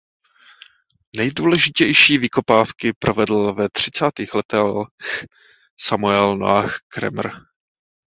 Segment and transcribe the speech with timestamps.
[1.15, 4.89] Nejdůležitější vykopávky provedl ve třicátých letech
[5.79, 7.31] Samuel Noah Kramer.